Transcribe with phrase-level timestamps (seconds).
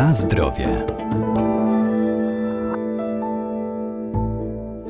[0.00, 0.68] Na zdrowie.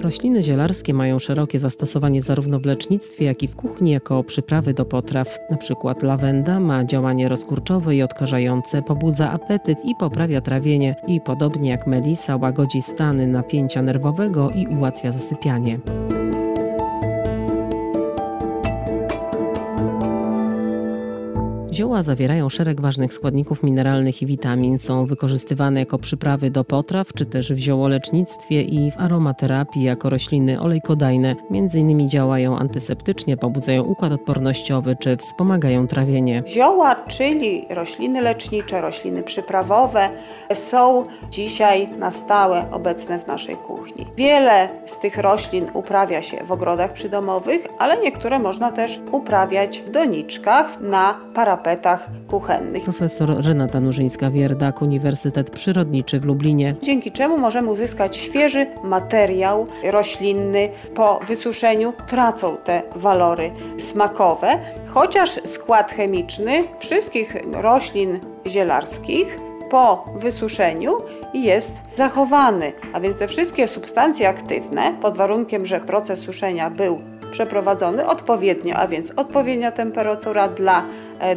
[0.00, 4.84] Rośliny zielarskie mają szerokie zastosowanie zarówno w lecznictwie, jak i w kuchni jako przyprawy do
[4.84, 5.38] potraw.
[5.50, 11.70] Na przykład lawenda ma działanie rozkurczowe i odkażające, pobudza apetyt i poprawia trawienie i podobnie
[11.70, 15.78] jak melisa łagodzi stany napięcia nerwowego i ułatwia zasypianie.
[21.80, 27.26] Zioła zawierają szereg ważnych składników mineralnych i witamin, są wykorzystywane jako przyprawy do potraw, czy
[27.26, 31.36] też w ziołolecznictwie i w aromaterapii jako rośliny olejkodajne.
[31.50, 36.42] Między innymi działają antyseptycznie, pobudzają układ odpornościowy, czy wspomagają trawienie.
[36.46, 40.08] Zioła, czyli rośliny lecznicze, rośliny przyprawowe,
[40.54, 44.06] są dzisiaj na stałe obecne w naszej kuchni.
[44.16, 49.90] Wiele z tych roślin uprawia się w ogrodach przydomowych, ale niektóre można też uprawiać w
[49.90, 52.84] doniczkach na parapetach tapetach kuchennych.
[52.84, 56.74] Profesor Renata Nurzyńska-Wierdak, Uniwersytet Przyrodniczy w Lublinie.
[56.82, 60.68] Dzięki czemu możemy uzyskać świeży materiał roślinny.
[60.94, 69.38] Po wysuszeniu tracą te walory smakowe, chociaż skład chemiczny wszystkich roślin zielarskich
[69.70, 70.92] po wysuszeniu
[71.34, 78.06] jest zachowany, a więc te wszystkie substancje aktywne, pod warunkiem, że proces suszenia był przeprowadzony
[78.06, 80.84] odpowiednio, a więc odpowiednia temperatura dla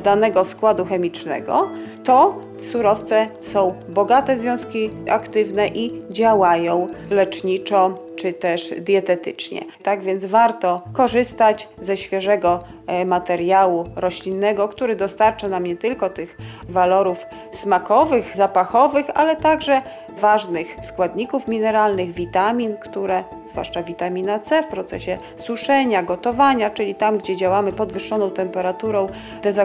[0.04, 1.70] danego składu chemicznego,
[2.04, 9.62] to surowce są bogate w związki aktywne i działają leczniczo czy też dietetycznie.
[9.84, 16.38] Tak więc warto korzystać ze świeżego e, materiału roślinnego, który dostarcza nam nie tylko tych
[16.70, 19.82] walorów smakowych, zapachowych, ale także
[20.18, 27.36] ważnych składników mineralnych, witamin, które, zwłaszcza witamina C w procesie suszenia, gotowania, czyli tam, gdzie
[27.36, 29.08] działamy podwyższoną temperaturą,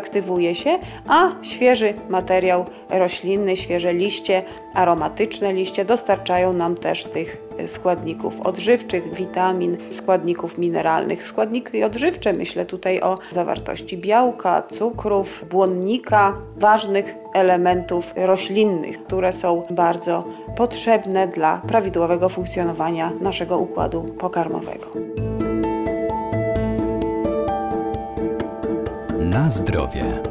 [0.08, 0.78] dezaktywuje się,
[1.08, 4.42] a świeży materiał roślinny, świeże liście,
[4.74, 11.26] aromatyczne liście dostarczają nam też tych składników odżywczych, witamin, składników mineralnych.
[11.26, 20.24] Składniki odżywcze, myślę tutaj o zawartości białka, cukrów, błonnika, ważnych elementów roślinnych, które są bardzo
[20.56, 25.27] potrzebne dla prawidłowego funkcjonowania naszego układu pokarmowego.
[29.18, 30.22] Na zdrowie.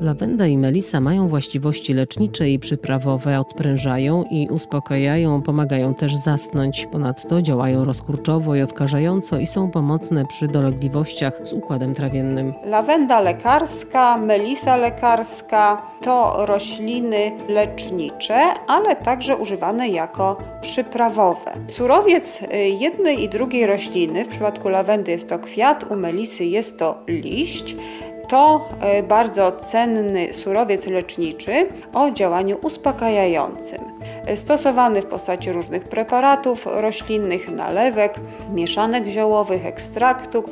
[0.00, 6.86] Lawenda i melisa mają właściwości lecznicze i przyprawowe, odprężają i uspokajają, pomagają też zasnąć.
[6.86, 12.54] Ponadto działają rozkurczowo i odkażająco i są pomocne przy dolegliwościach z układem trawiennym.
[12.64, 21.52] Lawenda lekarska, melisa lekarska to rośliny lecznicze, ale także używane jako przyprawowe.
[21.66, 26.78] Surowiec y, jednej i drugiej rośliny, w przypadku lawendy jest to kwiat, u melisy jest
[26.78, 27.76] to liść.
[28.28, 33.78] To e, bardzo cenny surowiec leczniczy o działaniu uspokajającym.
[34.26, 38.14] E, stosowany w postaci różnych preparatów roślinnych, nalewek,
[38.54, 40.44] mieszanek ziołowych, ekstraktów,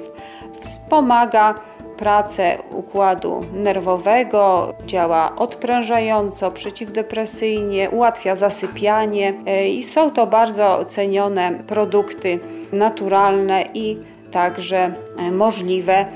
[0.60, 1.54] wspomaga
[1.97, 12.38] pracę układu nerwowego, działa odprężająco, przeciwdepresyjnie, ułatwia zasypianie e, i są to bardzo cenione produkty
[12.72, 13.97] naturalne i
[14.37, 16.07] także e, możliwe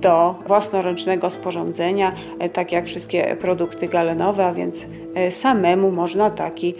[0.00, 6.74] do własnoręcznego sporządzenia, e, tak jak wszystkie produkty galenowe, a więc e, samemu można taki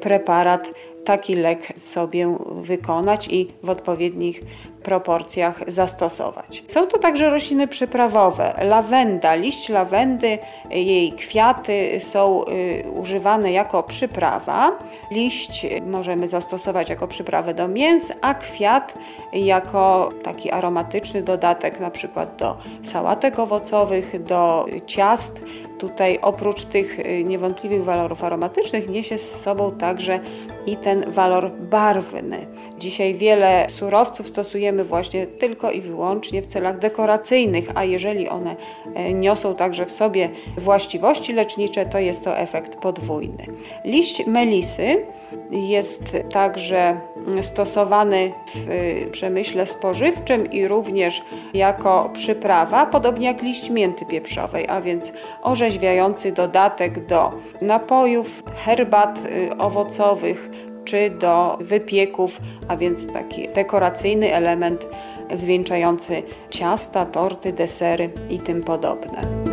[0.00, 0.70] preparat,
[1.04, 4.40] taki lek sobie wykonać i w odpowiednich
[4.84, 6.64] proporcjach zastosować.
[6.68, 8.54] Są to także rośliny przyprawowe.
[8.62, 10.38] Lawenda, liść lawendy,
[10.70, 14.78] jej kwiaty są y, używane jako przyprawa.
[15.10, 18.94] Liść możemy zastosować jako przyprawę do mięs, a kwiat
[19.32, 25.40] jako taki aromatyczny dodatek na przykład do sałatek owocowych, do ciast.
[25.78, 30.20] Tutaj oprócz tych y, niewątpliwych walorów aromatycznych niesie z sobą także
[30.66, 32.46] i ten walor barwny.
[32.78, 38.56] Dzisiaj wiele surowców stosujemy właśnie tylko i wyłącznie w celach dekoracyjnych, a jeżeli one
[38.94, 43.46] e, niosą także w sobie właściwości lecznicze, to jest to efekt podwójny.
[43.84, 45.06] Liść melisy
[45.50, 47.00] jest także
[47.40, 51.22] stosowany w e, przemyśle spożywczym i również
[51.54, 55.12] jako przyprawa, podobnie jak liść mięty pieprzowej, a więc
[55.42, 57.32] orzeźwiający dodatek do
[57.62, 60.50] napojów, herbat e, owocowych,
[60.84, 64.86] czy do wypieków, a więc taki dekoracyjny element
[65.34, 69.44] zwieńczający ciasta, torty, desery i tym podobne.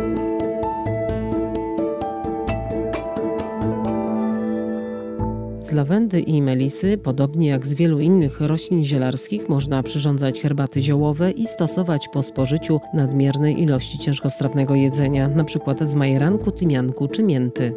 [5.72, 11.30] Z lawendy i melisy, podobnie jak z wielu innych roślin zielarskich, można przyrządzać herbaty ziołowe
[11.30, 15.74] i stosować po spożyciu nadmiernej ilości ciężkostrawnego jedzenia, np.
[15.80, 17.74] z majeranku, tymianku czy mięty.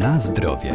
[0.00, 0.74] Na zdrowie.